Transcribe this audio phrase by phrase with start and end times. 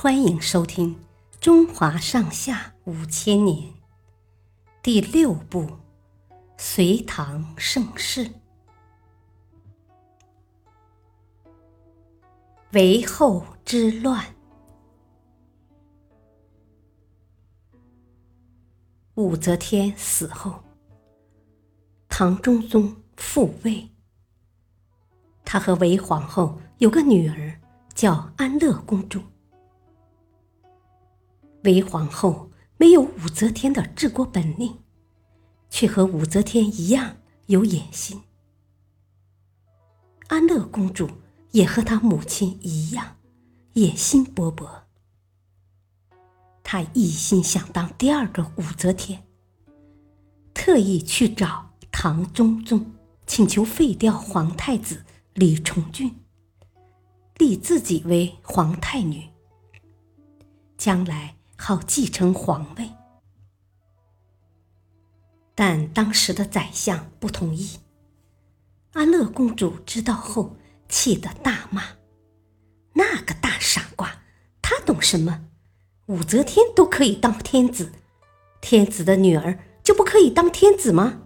[0.00, 0.94] 欢迎收听
[1.40, 3.68] 《中华上下五千年》
[4.80, 5.62] 第六部
[6.56, 8.24] 《隋唐盛世》——
[12.70, 14.24] 韦后之乱。
[19.16, 20.62] 武则天死后，
[22.08, 23.90] 唐中宗复位。
[25.44, 27.60] 他和韦皇后有个女儿，
[27.96, 29.20] 叫安乐公主。
[31.68, 34.78] 韦皇后没有武则天的治国本领，
[35.68, 38.22] 却和武则天一样有野心。
[40.28, 41.10] 安乐公主
[41.50, 43.18] 也和她母亲一样，
[43.74, 44.66] 野心勃勃。
[46.62, 49.22] 她一心想当第二个武则天，
[50.54, 52.94] 特意去找唐中宗，
[53.26, 56.16] 请求废掉皇太子李重俊，
[57.36, 59.28] 立自己为皇太女，
[60.78, 61.34] 将来。
[61.60, 62.88] 好继承皇位，
[65.56, 67.80] 但当时的宰相不同意。
[68.92, 70.56] 安乐公主知道后，
[70.88, 71.82] 气得大骂
[72.94, 74.22] ：“那个大傻瓜，
[74.62, 75.46] 他懂什么？
[76.06, 77.92] 武则天都可以当天子，
[78.62, 81.22] 天子的女儿就不可以当天子吗？”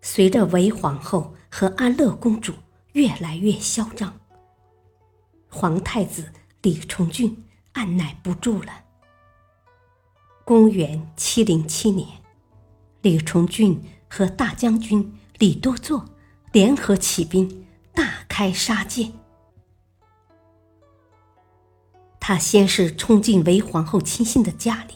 [0.00, 2.54] 随着韦皇后和安乐公主
[2.92, 4.18] 越来越嚣张，
[5.50, 6.32] 皇太子。
[6.62, 8.84] 李重俊按耐不住了。
[10.44, 12.08] 公元七零七年，
[13.02, 16.04] 李重俊和大将军李多作
[16.52, 19.10] 联合起兵，大开杀戒。
[22.18, 24.94] 他先是冲进韦皇后亲信的家里，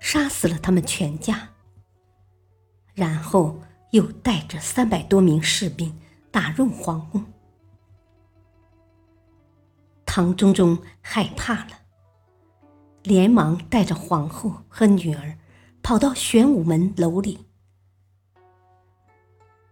[0.00, 1.50] 杀死了他们全家，
[2.94, 3.60] 然后
[3.92, 5.96] 又带着三百多名士兵
[6.30, 7.24] 打入皇宫。
[10.12, 11.82] 唐中宗害怕了，
[13.04, 15.38] 连忙带着皇后和女儿
[15.84, 17.46] 跑到玄武门楼里。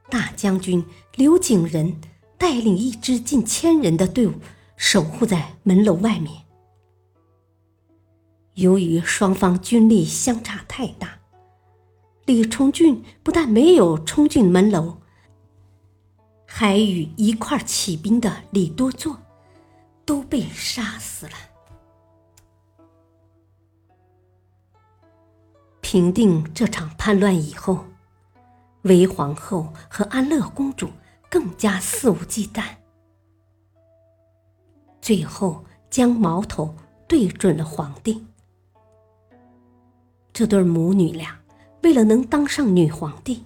[0.09, 2.01] 大将军刘景仁
[2.39, 4.35] 带领一支近千人的队伍
[4.77, 6.45] 守护在门楼外面。
[8.55, 11.19] 由于双方军力相差太大，
[12.27, 14.99] 李重俊不但没有冲进门楼，
[16.47, 19.19] 还与一块起兵的李多作。
[20.09, 21.33] 都被杀死了。
[25.83, 27.85] 平定这场叛乱以后，
[28.85, 30.89] 韦皇后和安乐公主
[31.29, 32.65] 更加肆无忌惮，
[35.03, 36.75] 最后将矛头
[37.07, 38.27] 对准了皇帝。
[40.33, 41.39] 这对母女俩
[41.83, 43.45] 为了能当上女皇帝，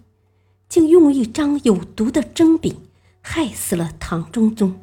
[0.69, 2.89] 竟用一张有毒的针笔
[3.21, 4.79] 害死了唐中宗。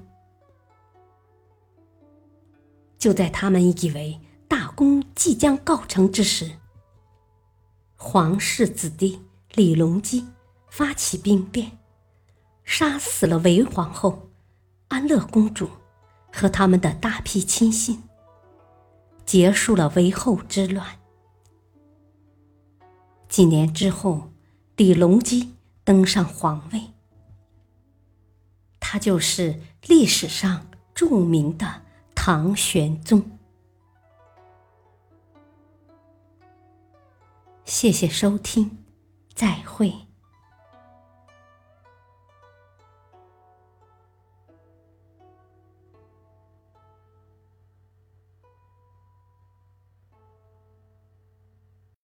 [3.00, 6.52] 就在他们以为大功即将告成之时，
[7.96, 9.22] 皇室子弟
[9.54, 10.28] 李隆基
[10.70, 11.80] 发起兵变，
[12.66, 14.30] 杀死了韦皇后、
[14.90, 15.70] 安乐公主
[16.30, 18.04] 和他们的大批亲信，
[19.26, 20.86] 结束了韦后之乱。
[23.30, 24.34] 几年之后，
[24.76, 25.56] 李隆基
[25.86, 26.92] 登上皇位，
[28.78, 31.84] 他就是历史上著名的。
[32.31, 33.40] 唐玄宗，
[37.66, 38.85] 谢谢收听，
[39.34, 39.91] 再会。